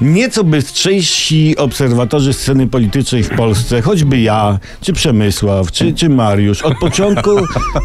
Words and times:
Nieco 0.00 0.44
bystrzejsi 0.44 1.56
obserwatorzy 1.56 2.32
sceny 2.32 2.66
politycznej 2.66 3.22
w 3.22 3.30
Polsce, 3.30 3.82
choćby 3.82 4.20
ja, 4.20 4.58
czy 4.80 4.92
Przemysław, 4.92 5.72
czy, 5.72 5.92
czy 5.92 6.08
Mariusz, 6.08 6.62
od 6.62 6.78
początku, 6.78 7.30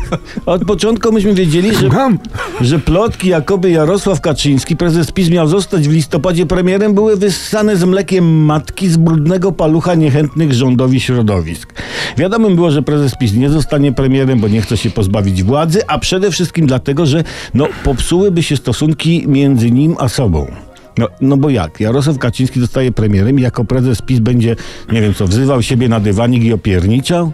od 0.45 0.65
początku 0.65 1.11
myśmy 1.11 1.33
wiedzieli, 1.33 1.75
że, 1.75 1.89
że 2.61 2.79
plotki, 2.79 3.29
jakoby 3.29 3.71
Jarosław 3.71 4.21
Kaczyński, 4.21 4.75
prezes 4.75 5.11
PiS, 5.11 5.29
miał 5.29 5.47
zostać 5.47 5.87
w 5.87 5.91
listopadzie 5.91 6.45
premierem, 6.45 6.93
były 6.93 7.17
wyssane 7.17 7.77
z 7.77 7.83
mlekiem 7.83 8.45
matki 8.45 8.89
z 8.89 8.97
brudnego 8.97 9.51
palucha 9.51 9.95
niechętnych 9.95 10.53
rządowi 10.53 10.99
środowisk. 10.99 11.73
Wiadomym 12.17 12.55
było, 12.55 12.71
że 12.71 12.81
prezes 12.81 13.15
PiS 13.15 13.33
nie 13.33 13.49
zostanie 13.49 13.91
premierem, 13.91 14.39
bo 14.39 14.47
nie 14.47 14.61
chce 14.61 14.77
się 14.77 14.89
pozbawić 14.89 15.43
władzy, 15.43 15.87
a 15.87 15.99
przede 15.99 16.31
wszystkim 16.31 16.67
dlatego, 16.67 17.05
że 17.05 17.23
no, 17.53 17.67
popsułyby 17.83 18.43
się 18.43 18.57
stosunki 18.57 19.23
między 19.27 19.71
nim 19.71 19.95
a 19.99 20.09
sobą. 20.09 20.70
No, 20.97 21.07
no 21.21 21.37
bo 21.37 21.49
jak? 21.49 21.79
Jarosław 21.79 22.17
Kaczyński 22.17 22.59
zostaje 22.59 22.91
premierem 22.91 23.39
i 23.39 23.41
jako 23.41 23.65
prezes 23.65 24.01
PiS 24.01 24.19
będzie, 24.19 24.55
nie 24.91 25.01
wiem 25.01 25.13
co, 25.13 25.27
wzywał 25.27 25.61
siebie 25.61 25.89
na 25.89 25.99
dywanik 25.99 26.43
i 26.43 26.53
opierniczał? 26.53 27.31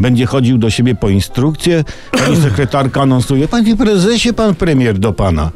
Będzie 0.00 0.26
chodził 0.26 0.58
do 0.58 0.70
siebie 0.70 0.94
po 0.94 1.08
instrukcję? 1.08 1.84
Pani 2.10 2.36
sekretarka 2.48 3.02
anonsuje, 3.02 3.48
panie 3.48 3.76
prezesie, 3.76 4.32
pan 4.32 4.54
premier 4.54 4.98
do 4.98 5.12
pana. 5.12 5.50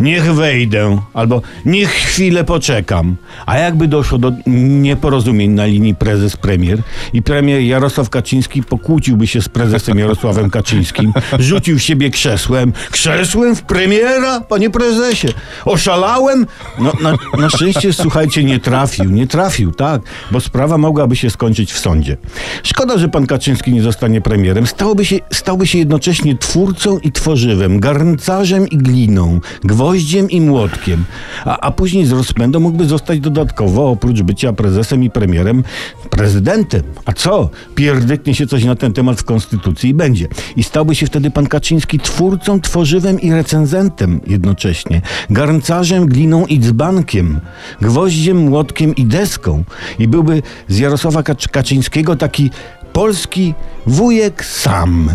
Niech 0.00 0.34
wejdę, 0.34 0.98
albo 1.14 1.42
niech 1.64 1.90
chwilę 1.90 2.44
poczekam. 2.44 3.16
A 3.46 3.58
jakby 3.58 3.88
doszło 3.88 4.18
do 4.18 4.32
nieporozumień 4.46 5.50
na 5.50 5.66
linii 5.66 5.94
prezes-premier 5.94 6.78
i 7.12 7.22
premier 7.22 7.60
Jarosław 7.60 8.10
Kaczyński 8.10 8.62
pokłóciłby 8.62 9.26
się 9.26 9.42
z 9.42 9.48
prezesem 9.48 9.98
Jarosławem 9.98 10.50
Kaczyńskim, 10.50 11.12
rzucił 11.38 11.78
siebie 11.78 12.10
krzesłem. 12.10 12.72
Krzesłem 12.90 13.56
w 13.56 13.62
premiera, 13.62 14.40
panie 14.40 14.70
prezesie. 14.70 15.28
Oszalałem? 15.64 16.46
No, 16.78 16.92
na, 17.00 17.14
na 17.38 17.50
szczęście, 17.50 17.92
słuchajcie, 17.92 18.44
nie 18.44 18.58
trafił, 18.58 19.10
nie 19.10 19.26
trafił, 19.26 19.72
tak, 19.72 20.02
bo 20.30 20.40
sprawa 20.40 20.78
mogłaby 20.78 21.16
się 21.16 21.30
skończyć 21.30 21.72
w 21.72 21.78
sądzie. 21.78 22.16
Szkoda, 22.62 22.98
że 22.98 23.08
pan 23.08 23.26
Kaczyński 23.26 23.59
nie 23.66 23.82
zostanie 23.82 24.20
premierem. 24.20 24.66
Stałby 24.66 25.04
się, 25.04 25.16
stałby 25.32 25.66
się 25.66 25.78
jednocześnie 25.78 26.36
twórcą 26.36 26.98
i 26.98 27.12
tworzywem, 27.12 27.80
garncarzem 27.80 28.68
i 28.68 28.76
gliną, 28.76 29.40
gwoździem 29.64 30.30
i 30.30 30.40
młotkiem, 30.40 31.04
a, 31.44 31.60
a 31.60 31.70
później 31.70 32.06
z 32.06 32.12
rozpędu 32.12 32.60
mógłby 32.60 32.84
zostać 32.84 33.20
dodatkowo, 33.20 33.90
oprócz 33.90 34.22
bycia 34.22 34.52
prezesem 34.52 35.02
i 35.04 35.10
premierem, 35.10 35.64
prezydentem. 36.10 36.82
A 37.04 37.12
co? 37.12 37.50
Pierdyknie 37.74 38.34
się 38.34 38.46
coś 38.46 38.64
na 38.64 38.76
ten 38.76 38.92
temat 38.92 39.20
w 39.20 39.24
Konstytucji 39.24 39.90
i 39.90 39.94
będzie. 39.94 40.28
I 40.56 40.62
stałby 40.62 40.94
się 40.94 41.06
wtedy 41.06 41.30
pan 41.30 41.46
Kaczyński 41.46 41.98
twórcą, 41.98 42.60
tworzywem 42.60 43.20
i 43.20 43.32
recenzentem 43.32 44.20
jednocześnie, 44.26 45.02
garncarzem, 45.30 46.06
gliną 46.06 46.46
i 46.46 46.58
dzbankiem, 46.58 47.40
gwoździem, 47.80 48.36
młotkiem 48.36 48.96
i 48.96 49.04
deską. 49.04 49.64
I 49.98 50.08
byłby 50.08 50.42
z 50.68 50.78
Jarosława 50.78 51.22
Kacz- 51.22 51.48
Kaczyńskiego 51.48 52.16
taki 52.16 52.50
polski 52.92 53.54
wujek 53.86 54.44
sam. 54.44 55.10